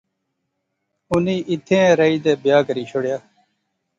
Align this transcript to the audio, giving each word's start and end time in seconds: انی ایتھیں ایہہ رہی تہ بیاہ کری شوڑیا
انی 1.13 1.35
ایتھیں 1.49 1.81
ایہہ 1.83 1.97
رہی 1.99 2.17
تہ 2.23 2.31
بیاہ 2.43 2.63
کری 2.67 2.83
شوڑیا 2.91 3.17